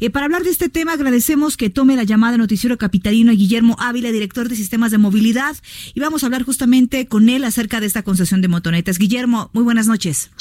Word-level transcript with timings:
Y 0.00 0.08
para 0.08 0.26
hablar 0.26 0.42
de 0.42 0.50
este 0.50 0.68
tema, 0.68 0.94
agradecemos 0.94 1.56
que 1.56 1.70
tome 1.70 1.94
la 1.94 2.02
llamada 2.02 2.36
Noticiero 2.36 2.76
Capitalino 2.78 3.30
a 3.30 3.34
Guillermo 3.34 3.76
Ávila, 3.78 4.10
director 4.10 4.48
de 4.48 4.56
Sistemas 4.56 4.90
de 4.90 4.98
Movilidad, 4.98 5.54
y 5.94 6.00
vamos 6.00 6.24
a 6.24 6.26
hablar 6.26 6.42
justamente 6.42 7.06
con 7.06 7.28
él 7.28 7.44
acerca 7.44 7.78
de 7.78 7.86
esta 7.86 8.02
concesión 8.02 8.40
de 8.40 8.48
motonetas. 8.48 8.98
Guillermo, 8.98 9.50
muy 9.52 9.62
buenas 9.62 9.86
noches. 9.86 10.32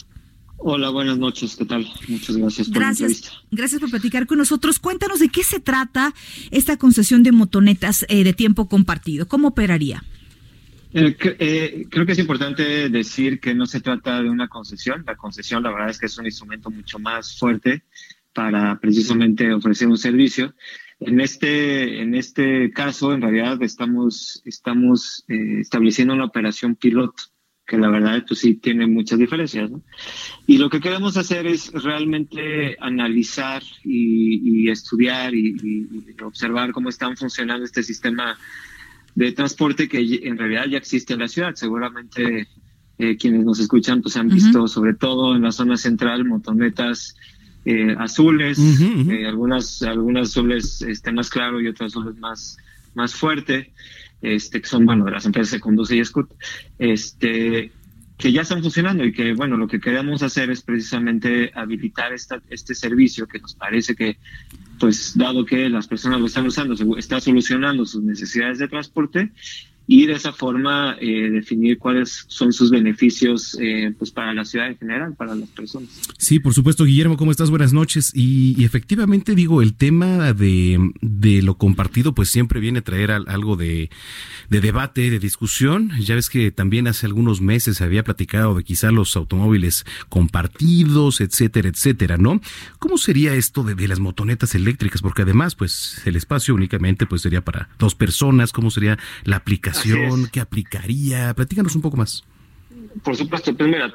Hola, 0.57 0.89
buenas 0.89 1.19
noches, 1.19 1.55
¿qué 1.55 1.65
tal? 1.65 1.87
Muchas 2.07 2.35
gracias 2.35 2.67
por 2.67 2.77
gracias, 2.79 2.99
la 2.99 3.15
entrevista. 3.15 3.47
Gracias 3.51 3.79
por 3.79 3.89
platicar 3.91 4.25
con 4.25 4.39
nosotros. 4.39 4.79
Cuéntanos 4.79 5.19
de 5.19 5.29
qué 5.29 5.43
se 5.43 5.59
trata 5.59 6.15
esta 6.49 6.77
concesión 6.77 7.21
de 7.21 7.31
motonetas 7.31 8.07
eh, 8.09 8.23
de 8.23 8.33
tiempo 8.33 8.67
compartido. 8.67 9.27
¿Cómo 9.27 9.49
operaría? 9.49 10.03
Eh, 10.95 11.15
eh, 11.21 11.85
creo 11.91 12.07
que 12.07 12.13
es 12.13 12.19
importante 12.19 12.89
decir 12.89 13.39
que 13.39 13.53
no 13.53 13.67
se 13.67 13.81
trata 13.81 14.19
de 14.23 14.31
una 14.31 14.47
concesión. 14.47 15.03
La 15.05 15.15
concesión, 15.15 15.61
la 15.61 15.71
verdad 15.71 15.91
es 15.91 15.99
que 15.99 16.07
es 16.07 16.17
un 16.17 16.25
instrumento 16.25 16.71
mucho 16.71 16.97
más 16.97 17.37
fuerte 17.37 17.83
para 18.33 18.79
precisamente 18.79 19.53
ofrecer 19.53 19.87
un 19.87 19.97
servicio. 19.97 20.53
En 20.99 21.19
este, 21.19 22.01
en 22.01 22.15
este 22.15 22.71
caso, 22.71 23.13
en 23.13 23.21
realidad, 23.21 23.61
estamos, 23.61 24.41
estamos 24.45 25.25
eh, 25.27 25.59
estableciendo 25.59 26.13
una 26.13 26.25
operación 26.25 26.75
piloto 26.75 27.23
que 27.65 27.77
la 27.77 27.89
verdad 27.89 28.23
pues 28.27 28.41
sí 28.41 28.55
tiene 28.55 28.87
muchas 28.87 29.19
diferencias. 29.19 29.71
¿no? 29.71 29.81
Y 30.47 30.57
lo 30.57 30.69
que 30.69 30.81
queremos 30.81 31.15
hacer 31.17 31.47
es 31.47 31.71
realmente 31.71 32.75
analizar 32.79 33.63
y, 33.83 34.65
y 34.65 34.69
estudiar 34.69 35.33
y, 35.33 35.55
y, 35.63 36.23
observar 36.23 36.71
cómo 36.71 36.89
están 36.89 37.15
funcionando 37.15 37.63
este 37.63 37.83
sistema 37.83 38.37
de 39.15 39.31
transporte 39.31 39.87
que 39.87 39.99
en 40.23 40.37
realidad 40.37 40.65
ya 40.65 40.77
existe 40.77 41.13
en 41.13 41.19
la 41.19 41.27
ciudad. 41.27 41.55
Seguramente 41.55 42.47
eh, 42.97 43.17
quienes 43.17 43.45
nos 43.45 43.59
escuchan 43.59 44.01
pues 44.01 44.17
han 44.17 44.27
visto 44.27 44.61
uh 44.61 44.65
-huh. 44.65 44.67
sobre 44.67 44.93
todo 44.93 45.35
en 45.35 45.43
la 45.43 45.51
zona 45.51 45.77
central 45.77 46.25
motonetas 46.25 47.15
eh, 47.65 47.95
azules, 47.97 48.57
uh 48.57 48.61
-huh, 48.61 48.95
uh 48.95 49.05
-huh. 49.05 49.13
Eh, 49.13 49.27
algunas, 49.27 49.81
algunas 49.83 50.29
azules 50.29 50.81
este, 50.81 51.11
más 51.11 51.29
claro 51.29 51.61
y 51.61 51.67
otras 51.67 51.91
azules 51.91 52.17
más, 52.17 52.57
más 52.93 53.13
fuerte 53.13 53.71
este, 54.23 54.61
que 54.61 54.67
son, 54.67 54.85
bueno, 54.85 55.05
de 55.05 55.11
las 55.11 55.25
empresas 55.25 55.53
que 55.53 55.59
conduce 55.59 55.97
y 55.97 56.03
Scoot, 56.03 56.33
este, 56.79 57.71
que 58.17 58.31
ya 58.31 58.41
están 58.41 58.61
funcionando 58.61 59.03
y 59.03 59.11
que, 59.11 59.33
bueno, 59.33 59.57
lo 59.57 59.67
que 59.67 59.81
queremos 59.81 60.23
hacer 60.23 60.49
es 60.49 60.61
precisamente 60.61 61.51
habilitar 61.53 62.13
esta, 62.13 62.41
este 62.49 62.73
servicio 62.73 63.27
que 63.27 63.39
nos 63.39 63.53
parece 63.53 63.95
que, 63.95 64.17
pues, 64.79 65.17
dado 65.17 65.45
que 65.45 65.67
las 65.69 65.87
personas 65.87 66.21
lo 66.21 66.27
están 66.27 66.47
usando, 66.47 66.97
está 66.97 67.19
solucionando 67.19 67.85
sus 67.85 68.01
necesidades 68.01 68.59
de 68.59 68.69
transporte 68.69 69.31
y 69.85 70.05
de 70.05 70.13
esa 70.13 70.31
forma 70.31 70.95
eh, 70.99 71.29
definir 71.29 71.77
cuáles 71.77 72.25
son 72.27 72.53
sus 72.53 72.71
beneficios 72.71 73.57
eh, 73.59 73.93
pues 73.97 74.11
para 74.11 74.33
la 74.33 74.45
ciudad 74.45 74.67
en 74.67 74.77
general, 74.77 75.13
para 75.15 75.35
las 75.35 75.49
personas. 75.49 75.89
Sí, 76.17 76.39
por 76.39 76.53
supuesto, 76.53 76.85
Guillermo, 76.85 77.17
¿cómo 77.17 77.31
estás? 77.31 77.49
Buenas 77.49 77.73
noches. 77.73 78.11
Y, 78.13 78.63
efectivamente, 78.63 79.35
digo, 79.35 79.61
el 79.61 79.73
tema 79.75 80.33
de, 80.33 80.79
de, 81.01 81.41
lo 81.41 81.57
compartido 81.57 82.15
pues 82.15 82.29
siempre 82.29 82.61
viene 82.61 82.79
a 82.79 82.83
traer 82.83 83.11
algo 83.11 83.57
de, 83.57 83.89
de, 84.49 84.61
debate, 84.61 85.09
de 85.09 85.19
discusión. 85.19 85.91
Ya 85.99 86.15
ves 86.15 86.29
que 86.29 86.51
también 86.51 86.87
hace 86.87 87.05
algunos 87.05 87.41
meses 87.41 87.77
se 87.77 87.83
había 87.83 88.03
platicado 88.03 88.55
de 88.55 88.63
quizá 88.63 88.91
los 88.91 89.17
automóviles 89.17 89.85
compartidos, 90.07 91.19
etcétera, 91.19 91.67
etcétera, 91.67 92.17
¿no? 92.17 92.39
¿Cómo 92.79 92.97
sería 92.97 93.35
esto 93.35 93.63
de, 93.63 93.75
de 93.75 93.87
las 93.89 93.99
motonetas 93.99 94.55
eléctricas? 94.55 95.01
Porque 95.01 95.23
además, 95.23 95.55
pues 95.55 96.01
el 96.05 96.15
espacio 96.15 96.55
únicamente 96.55 97.05
pues 97.05 97.21
sería 97.21 97.43
para 97.43 97.67
dos 97.79 97.95
personas. 97.95 98.53
¿Cómo 98.53 98.71
sería 98.71 98.97
la 99.25 99.37
aplicación? 99.37 99.72
¿Qué 100.31 100.39
aplicaría? 100.39 101.33
Platícanos 101.33 101.75
un 101.75 101.81
poco 101.81 101.97
más. 101.97 102.23
Por 103.03 103.15
supuesto, 103.15 103.55
pues 103.55 103.69
mira, 103.69 103.93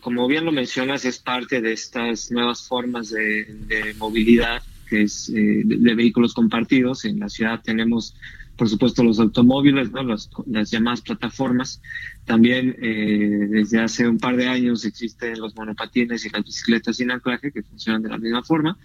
como 0.00 0.26
bien 0.26 0.44
lo 0.44 0.52
mencionas, 0.52 1.04
es 1.04 1.18
parte 1.18 1.60
de 1.60 1.72
estas 1.72 2.30
nuevas 2.30 2.66
formas 2.66 3.10
de, 3.10 3.44
de 3.66 3.94
movilidad, 3.98 4.62
que 4.88 5.02
es 5.02 5.28
eh, 5.28 5.62
de, 5.64 5.76
de, 5.76 5.94
vehículos 5.94 6.32
compartidos. 6.32 7.04
En 7.04 7.20
la 7.20 7.28
ciudad 7.28 7.60
tenemos, 7.62 8.14
por 8.56 8.68
supuesto, 8.68 9.02
los 9.02 9.18
automóviles, 9.18 9.90
¿no? 9.92 10.02
las, 10.02 10.30
las 10.46 10.70
llamadas 10.70 11.00
plataformas. 11.00 11.80
También 12.24 12.76
eh, 12.80 13.46
desde 13.50 13.80
hace 13.80 14.06
un 14.06 14.18
par 14.18 14.36
de 14.36 14.46
años 14.46 14.84
existen 14.84 15.40
los 15.40 15.56
monopatines 15.56 16.24
y 16.26 16.30
las 16.30 16.44
bicicletas 16.44 16.96
sin 16.96 17.10
anclaje 17.10 17.50
que 17.50 17.62
funcionan 17.62 18.02
de 18.02 18.10
la 18.10 18.18
misma 18.18 18.42
forma. 18.42 18.76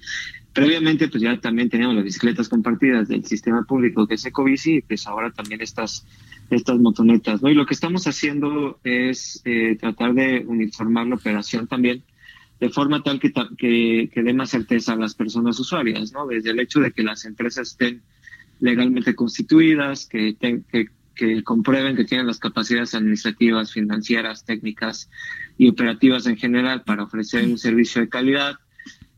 Previamente, 0.53 1.09
pues 1.09 1.21
ya 1.21 1.39
también 1.39 1.69
teníamos 1.69 1.95
las 1.95 2.05
bicicletas 2.05 2.49
compartidas 2.49 3.07
del 3.07 3.25
sistema 3.25 3.63
público 3.63 4.07
que 4.07 4.15
es 4.15 4.25
Ecobici 4.25 4.77
y 4.77 4.81
pues 4.81 5.05
ahora 5.05 5.31
también 5.31 5.61
estas, 5.61 6.05
estas 6.49 6.79
motonetas, 6.79 7.41
¿no? 7.41 7.49
Y 7.49 7.53
lo 7.53 7.65
que 7.65 7.73
estamos 7.73 8.07
haciendo 8.07 8.79
es 8.83 9.41
eh, 9.45 9.77
tratar 9.79 10.13
de 10.13 10.45
uniformar 10.47 11.07
la 11.07 11.15
operación 11.15 11.67
también 11.67 12.03
de 12.59 12.69
forma 12.69 13.03
tal 13.03 13.19
que, 13.19 13.31
que, 13.57 14.09
que 14.11 14.23
dé 14.23 14.33
más 14.33 14.49
certeza 14.49 14.93
a 14.93 14.95
las 14.95 15.13
personas 15.13 15.59
usuarias, 15.59 16.11
¿no? 16.11 16.25
Desde 16.25 16.51
el 16.51 16.59
hecho 16.59 16.79
de 16.79 16.91
que 16.91 17.03
las 17.03 17.25
empresas 17.25 17.69
estén 17.69 18.01
legalmente 18.59 19.15
constituidas, 19.15 20.05
que, 20.05 20.35
que, 20.37 21.43
comprueben 21.43 21.95
que 21.95 22.05
tienen 22.05 22.27
las 22.27 22.37
capacidades 22.37 22.93
administrativas, 22.93 23.73
financieras, 23.73 24.45
técnicas 24.45 25.09
y 25.57 25.67
operativas 25.67 26.27
en 26.27 26.37
general 26.37 26.83
para 26.83 27.03
ofrecer 27.03 27.45
un 27.45 27.57
servicio 27.57 28.01
de 28.01 28.09
calidad, 28.09 28.55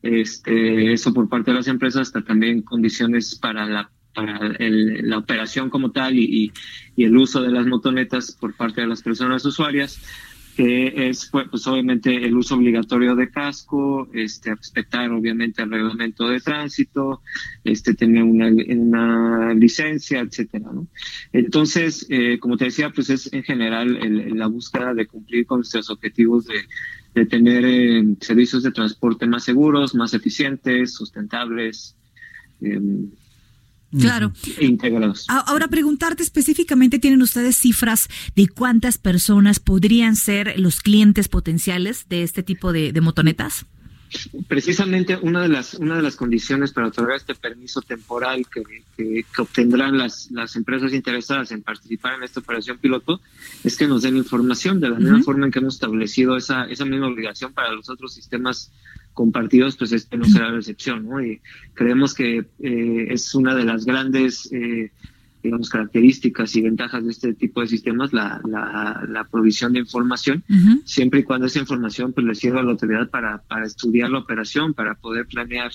este, 0.02 0.94
eso 0.94 1.14
por 1.14 1.28
parte 1.28 1.52
de 1.52 1.58
las 1.58 1.68
empresas, 1.68 2.04
hasta 2.04 2.24
también 2.24 2.62
condiciones 2.62 3.36
para 3.36 3.66
la 3.66 3.90
para 4.14 4.48
el, 4.58 5.08
la 5.08 5.18
operación 5.18 5.70
como 5.70 5.92
tal 5.92 6.18
y, 6.18 6.52
y, 6.96 7.04
el 7.04 7.16
uso 7.16 7.42
de 7.42 7.52
las 7.52 7.66
motonetas 7.66 8.32
por 8.32 8.56
parte 8.56 8.82
de 8.82 8.88
las 8.88 9.02
personas 9.02 9.46
usuarias, 9.46 10.02
que 10.60 11.10
es 11.10 11.32
pues 11.32 11.66
obviamente 11.68 12.14
el 12.14 12.36
uso 12.36 12.56
obligatorio 12.56 13.16
de 13.16 13.32
casco, 13.32 14.10
este, 14.14 14.54
respetar 14.54 15.10
obviamente 15.10 15.62
el 15.62 15.72
reglamento 15.72 16.28
de 16.28 16.42
tránsito, 16.42 17.22
este, 17.64 17.94
tener 17.94 18.24
una, 18.24 18.48
una 18.48 19.54
licencia, 19.54 20.20
etcétera, 20.20 20.70
¿no? 20.74 20.86
Entonces, 21.32 22.06
eh, 22.10 22.40
como 22.40 22.58
te 22.58 22.66
decía, 22.66 22.90
pues 22.90 23.10
es 23.10 23.32
en 23.32 23.44
general 23.44 23.96
el, 23.96 24.38
la 24.38 24.48
búsqueda 24.48 24.94
de 24.94 25.08
cumplir 25.08 25.46
con 25.46 25.60
nuestros 25.60 25.90
objetivos 25.90 26.44
de 26.44 26.56
de 27.16 27.26
tener 27.26 27.66
eh, 27.66 28.04
servicios 28.20 28.62
de 28.62 28.72
transporte 28.72 29.26
más 29.26 29.46
seguros, 29.46 29.96
más 29.96 30.14
eficientes, 30.14 30.94
sustentables. 30.94 31.96
Eh, 32.62 32.80
Claro. 33.98 34.32
Integrados. 34.60 35.26
Ahora, 35.28 35.68
preguntarte 35.68 36.22
específicamente, 36.22 37.00
¿tienen 37.00 37.22
ustedes 37.22 37.58
cifras 37.58 38.08
de 38.36 38.48
cuántas 38.48 38.98
personas 38.98 39.60
podrían 39.60 40.16
ser 40.16 40.60
los 40.60 40.82
clientes 40.82 41.28
potenciales 41.28 42.08
de 42.08 42.24
este 42.24 42.44
tipo 42.44 42.72
de, 42.72 42.92
de 42.92 43.02
motonetas? 43.02 43.66
Precisamente 44.48 45.20
una 45.22 45.44
de 45.44 45.50
las 45.50 45.76
una 45.76 45.98
de 45.98 46.02
las 46.02 46.16
condiciones 46.16 46.72
para 46.72 46.88
otorgar 46.88 47.18
este 47.18 47.36
permiso 47.36 47.82
temporal 47.82 48.44
que, 48.52 48.64
que, 48.98 49.24
que, 49.24 49.42
obtendrán 49.42 50.00
las, 50.00 50.32
las 50.32 50.56
empresas 50.56 50.94
interesadas 50.94 51.52
en 51.52 51.62
participar 51.62 52.16
en 52.16 52.24
esta 52.24 52.40
operación 52.40 52.80
piloto 52.80 53.22
es 53.64 53.78
que 53.78 53.88
nos 53.88 54.02
den 54.02 54.18
información 54.18 54.80
de 54.80 54.90
la 54.90 54.96
uh 54.96 54.98
-huh. 54.98 55.04
misma 55.04 55.24
forma 55.24 55.46
en 55.46 55.52
que 55.52 55.60
hemos 55.60 55.76
establecido 55.76 56.38
esa, 56.38 56.66
esa 56.66 56.86
misma 56.86 57.08
obligación 57.08 57.54
para 57.54 57.72
los 57.72 57.88
otros 57.88 58.12
sistemas 58.12 58.72
compartidos, 59.22 59.76
pues 59.76 59.92
este 59.92 60.16
no 60.18 60.24
será 60.24 60.50
la 60.50 60.60
excepción, 60.60 60.98
¿no? 61.10 61.22
Y 61.22 61.42
creemos 61.74 62.14
que 62.14 62.46
eh, 62.70 63.08
es 63.16 63.36
una 63.36 63.54
de 63.54 63.66
las 63.66 63.84
grandes 63.84 64.48
eh, 64.54 64.92
digamos, 65.44 65.68
características 65.70 66.56
y 66.56 66.62
ventajas 66.62 67.04
de 67.04 67.12
este 67.12 67.34
tipo 67.34 67.60
de 67.60 67.68
sistemas, 67.68 68.14
la, 68.14 68.40
la, 68.48 69.04
la 69.10 69.24
provisión 69.26 69.74
de 69.74 69.80
información, 69.80 70.38
uh 70.48 70.54
-huh. 70.54 70.82
siempre 70.86 71.20
y 71.20 71.24
cuando 71.24 71.48
esa 71.48 71.60
información 71.60 72.14
pues, 72.14 72.26
le 72.28 72.34
sirva 72.34 72.62
a 72.62 72.64
la 72.64 72.72
autoridad 72.72 73.10
para, 73.10 73.42
para 73.50 73.66
estudiar 73.66 74.10
la 74.10 74.20
operación, 74.20 74.74
para 74.74 74.96
poder 74.96 75.26
planear 75.26 75.72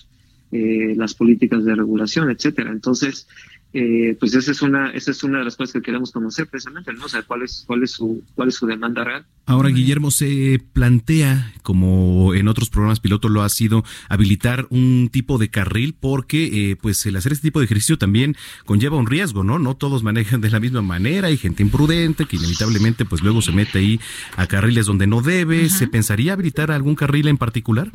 eh, 0.52 0.94
las 0.96 1.12
políticas 1.14 1.64
de 1.66 1.74
regulación, 1.74 2.30
etcétera. 2.30 2.70
Entonces, 2.70 3.26
eh, 3.76 4.16
pues 4.20 4.34
esa 4.36 4.52
es 4.52 4.62
una 4.62 4.90
esa 4.92 5.10
es 5.10 5.24
una 5.24 5.40
de 5.40 5.44
las 5.44 5.56
cosas 5.56 5.72
que 5.72 5.82
queremos 5.82 6.12
conocer 6.12 6.46
precisamente, 6.46 6.92
¿no? 6.92 7.06
O 7.06 7.08
sea, 7.08 7.22
cuál 7.24 7.42
es 7.42 7.64
cuál 7.66 7.82
es 7.82 7.90
su 7.90 8.22
cuál 8.36 8.48
es 8.48 8.54
su 8.54 8.66
demanda 8.66 9.02
real. 9.02 9.26
Ahora, 9.46 9.68
Guillermo, 9.68 10.10
se 10.10 10.58
plantea, 10.72 11.52
como 11.62 12.32
en 12.34 12.48
otros 12.48 12.70
programas 12.70 13.00
piloto 13.00 13.28
lo 13.28 13.42
ha 13.42 13.48
sido, 13.50 13.84
habilitar 14.08 14.66
un 14.70 15.10
tipo 15.12 15.36
de 15.36 15.50
carril 15.50 15.94
porque, 15.98 16.70
eh, 16.70 16.76
pues, 16.76 17.04
el 17.04 17.16
hacer 17.16 17.32
este 17.32 17.48
tipo 17.48 17.58
de 17.58 17.66
ejercicio 17.66 17.98
también 17.98 18.36
conlleva 18.64 18.96
un 18.96 19.06
riesgo, 19.06 19.44
¿no? 19.44 19.58
No 19.58 19.76
todos 19.76 20.02
manejan 20.02 20.40
de 20.40 20.50
la 20.50 20.60
misma 20.60 20.80
manera, 20.80 21.28
hay 21.28 21.36
gente 21.36 21.62
imprudente 21.62 22.24
que 22.24 22.36
inevitablemente, 22.36 23.04
pues, 23.04 23.22
luego 23.22 23.42
se 23.42 23.52
mete 23.52 23.80
ahí 23.80 24.00
a 24.36 24.46
carriles 24.46 24.86
donde 24.86 25.06
no 25.06 25.20
debe. 25.20 25.64
Uh 25.64 25.66
-huh. 25.66 25.68
¿Se 25.68 25.88
pensaría 25.88 26.32
habilitar 26.32 26.70
algún 26.70 26.94
carril 26.94 27.28
en 27.28 27.36
particular? 27.36 27.92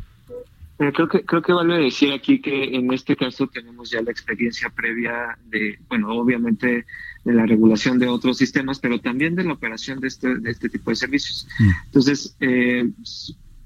Creo 0.88 1.08
que 1.08 1.24
creo 1.24 1.42
que 1.42 1.52
vale 1.52 1.76
decir 1.76 2.10
aquí 2.10 2.40
que 2.40 2.74
en 2.74 2.90
este 2.92 3.14
caso 3.14 3.46
tenemos 3.46 3.90
ya 3.90 4.00
la 4.00 4.10
experiencia 4.10 4.70
previa 4.70 5.38
de, 5.50 5.78
bueno, 5.88 6.08
obviamente 6.08 6.86
de 7.22 7.32
la 7.34 7.44
regulación 7.44 7.98
de 7.98 8.08
otros 8.08 8.38
sistemas, 8.38 8.78
pero 8.78 8.98
también 8.98 9.34
de 9.34 9.44
la 9.44 9.52
operación 9.52 10.00
de 10.00 10.08
este, 10.08 10.36
de 10.38 10.50
este 10.50 10.70
tipo 10.70 10.90
de 10.90 10.96
servicios. 10.96 11.46
Mm. 11.58 11.68
Entonces, 11.84 12.34
eh, 12.40 12.88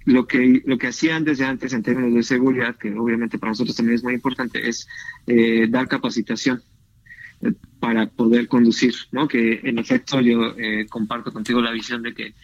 lo 0.06 0.26
que 0.26 0.62
lo 0.66 0.76
que 0.76 0.88
hacían 0.88 1.24
desde 1.24 1.44
antes 1.44 1.72
en 1.72 1.84
términos 1.84 2.14
de 2.14 2.22
seguridad, 2.24 2.76
que 2.76 2.92
obviamente 2.92 3.38
para 3.38 3.52
nosotros 3.52 3.76
también 3.76 3.94
es 3.94 4.02
muy 4.02 4.14
importante, 4.14 4.68
es 4.68 4.88
eh, 5.28 5.68
dar 5.70 5.86
capacitación 5.86 6.62
eh, 7.42 7.52
para 7.78 8.08
poder 8.08 8.48
conducir, 8.48 8.94
¿no? 9.12 9.28
Que 9.28 9.60
en 9.62 9.78
efecto 9.78 10.20
yo 10.20 10.56
comparto 10.90 11.32
contigo 11.32 11.60
la 11.60 11.70
visión 11.70 12.02
de 12.02 12.12
que 12.12 12.34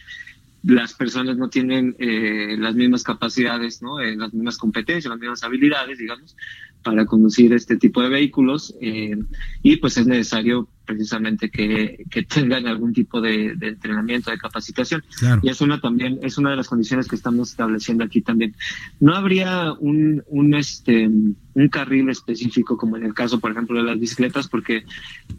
las 0.63 0.93
personas 0.93 1.37
no 1.37 1.49
tienen 1.49 1.95
eh, 1.99 2.55
las 2.57 2.75
mismas 2.75 3.03
capacidades, 3.03 3.81
¿no? 3.81 3.99
Eh, 3.99 4.15
las 4.15 4.33
mismas 4.33 4.57
competencias, 4.57 5.09
las 5.09 5.19
mismas 5.19 5.43
habilidades, 5.43 5.97
digamos, 5.97 6.35
para 6.83 7.05
conducir 7.05 7.53
este 7.53 7.77
tipo 7.77 8.01
de 8.01 8.09
vehículos 8.09 8.75
eh, 8.81 9.17
y 9.63 9.77
pues 9.77 9.97
es 9.97 10.07
necesario 10.07 10.67
precisamente 10.85 11.49
que, 11.49 12.05
que 12.09 12.23
tengan 12.23 12.67
algún 12.67 12.93
tipo 12.93 13.21
de, 13.21 13.51
entrenamiento, 13.61 14.31
de 14.31 14.37
capacitación. 14.37 15.03
Y 15.41 15.49
es 15.49 15.61
una 15.61 15.79
también, 15.79 16.19
es 16.21 16.37
una 16.37 16.51
de 16.51 16.57
las 16.57 16.67
condiciones 16.67 17.07
que 17.07 17.15
estamos 17.15 17.51
estableciendo 17.51 18.03
aquí 18.03 18.21
también. 18.21 18.55
No 18.99 19.15
habría 19.15 19.73
un, 19.73 20.23
un 20.27 20.53
este 20.53 21.09
un 21.53 21.67
carril 21.67 22.09
específico 22.09 22.77
como 22.77 22.97
en 22.97 23.05
el 23.05 23.13
caso, 23.13 23.39
por 23.39 23.51
ejemplo, 23.51 23.77
de 23.77 23.83
las 23.83 23.99
bicicletas, 23.99 24.47
porque 24.47 24.85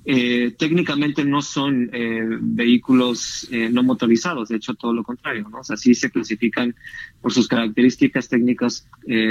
eh, 0.04 0.54
técnicamente 0.58 1.24
no 1.24 1.42
son 1.42 1.90
eh, 1.92 2.22
vehículos 2.40 3.48
eh, 3.50 3.70
no 3.70 3.82
motorizados, 3.82 4.48
de 4.48 4.56
hecho 4.56 4.74
todo 4.74 4.92
lo 4.92 5.04
contrario, 5.04 5.48
¿no? 5.48 5.60
O 5.60 5.64
sea, 5.64 5.76
sí 5.76 5.94
se 5.94 6.10
clasifican 6.10 6.74
por 7.20 7.32
sus 7.32 7.48
características 7.48 8.28
técnicas 8.28 8.88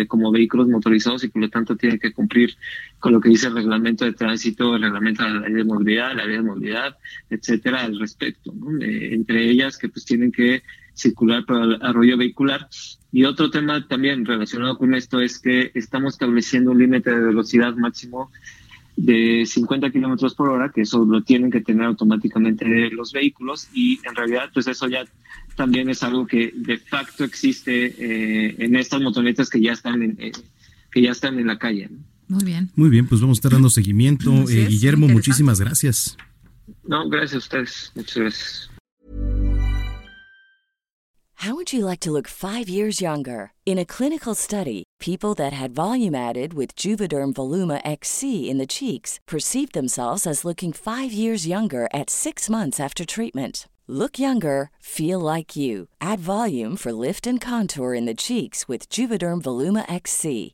como 0.08 0.32
vehículos 0.32 0.68
motorizados 0.68 1.24
y 1.24 1.28
por 1.28 1.42
lo 1.42 1.50
tanto 1.50 1.76
tienen 1.76 2.00
que 2.00 2.14
cumplir 2.14 2.56
con 3.00 3.14
lo 3.14 3.20
que 3.20 3.30
dice 3.30 3.48
el 3.48 3.56
reglamento 3.56 4.06
de 4.06 4.14
tránsito, 4.14 4.76
el 4.76 4.82
reglamento 4.82 5.24
de 5.24 5.30
la 5.30 5.40
ley 5.42 5.54
de 5.54 5.64
movilidad, 5.64 6.01
la 6.10 6.26
ley 6.26 6.38
de 6.38 6.42
movilidad, 6.44 6.98
etcétera, 7.30 7.82
al 7.82 8.00
respecto, 8.00 8.54
entre 8.82 9.50
ellas 9.50 9.78
que 9.78 9.90
pues 9.90 10.06
tienen 10.06 10.32
que 10.32 10.64
circular 10.94 11.46
por 11.46 11.62
el 11.62 11.82
arroyo 11.82 12.18
vehicular. 12.18 12.68
Y 13.12 13.26
otro 13.26 13.50
tema 13.50 13.88
también 13.88 14.26
relacionado 14.26 14.78
con 14.78 14.94
esto 14.94 15.22
es 15.22 15.40
que 15.40 15.72
estamos 15.74 16.14
estableciendo 16.14 16.72
un 16.72 16.80
límite 16.80 17.10
de 17.10 17.20
velocidad 17.20 17.76
máximo 17.76 18.32
de 18.96 19.46
50 19.46 19.90
kilómetros 19.90 20.36
por 20.36 20.50
hora, 20.50 20.72
que 20.74 20.82
eso 20.82 21.04
lo 21.06 21.22
tienen 21.22 21.50
que 21.50 21.62
tener 21.62 21.86
automáticamente 21.86 22.90
los 22.92 23.14
vehículos 23.14 23.70
y 23.74 24.00
en 24.06 24.16
realidad 24.16 24.50
pues 24.54 24.68
eso 24.68 24.88
ya 24.88 25.06
también 25.56 25.90
es 25.90 26.04
algo 26.04 26.28
que 26.28 26.52
de 26.54 26.78
facto 26.78 27.24
existe 27.24 27.86
eh, 27.98 28.56
en 28.60 28.76
estas 28.76 29.02
motonetas 29.02 29.50
que 29.50 29.62
ya 29.62 29.74
están 29.74 30.02
en, 30.04 30.18
eh, 30.20 30.32
que 30.92 31.02
ya 31.02 31.12
están 31.12 31.40
en 31.40 31.48
la 31.48 31.58
calle. 31.58 31.90
Muy 32.32 32.46
bien. 32.46 32.72
Muy 32.78 32.90
bien, 32.90 33.08
pues 33.08 33.20
vamos 33.20 33.38
a 33.38 33.40
estar 33.40 33.52
dando 33.52 33.70
seguimiento. 33.70 34.32
Eh, 34.50 34.66
Guillermo, 34.70 35.10
muchísimas 35.10 35.60
gracias. 35.60 36.16
No, 36.88 37.10
gracias 37.10 37.34
a 37.34 37.38
ustedes. 37.40 37.92
Muchas 37.94 38.16
gracias. 38.16 38.70
How 41.36 41.56
would 41.56 41.74
you 41.74 41.86
like 41.86 42.00
to 42.02 42.12
look 42.12 42.28
five 42.30 42.70
years 42.70 43.02
younger? 43.02 43.52
In 43.66 43.78
a 43.78 43.86
clinical 43.86 44.34
study, 44.34 44.84
people 45.00 45.34
that 45.36 45.52
had 45.52 45.74
volume 45.74 46.16
added 46.16 46.54
with 46.54 46.76
Juvederm 46.78 47.34
Voluma 47.34 47.82
XC 47.84 48.50
in 48.50 48.60
the 48.60 48.68
cheeks 48.68 49.20
perceived 49.28 49.74
themselves 49.74 50.26
as 50.26 50.46
looking 50.46 50.72
five 50.72 51.12
years 51.12 51.46
younger 51.46 51.90
at 51.94 52.10
six 52.10 52.50
months 52.50 52.80
after 52.80 53.04
treatment. 53.04 53.68
Look 53.88 54.20
younger, 54.20 54.70
feel 54.80 55.20
like 55.20 55.58
you. 55.58 55.88
Add 56.00 56.20
volume 56.20 56.78
for 56.78 56.94
lift 56.94 57.28
and 57.28 57.42
contour 57.42 57.94
in 57.94 58.06
the 58.06 58.16
cheeks 58.16 58.70
with 58.70 58.88
Juvederm 58.88 59.42
Voluma 59.42 59.84
XC. 59.92 60.54